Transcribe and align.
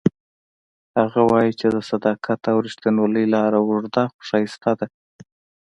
هغه 0.99 1.21
وایي 1.31 1.51
چې 1.59 1.67
د 1.75 1.77
صداقت 1.89 2.39
او 2.51 2.57
ریښتینولۍ 2.65 3.25
لاره 3.35 3.57
اوږده 3.61 4.03
خو 4.11 4.19
ښایسته 4.27 4.71
ده 4.79 4.87